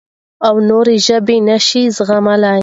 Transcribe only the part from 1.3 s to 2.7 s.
نه شي زغملی.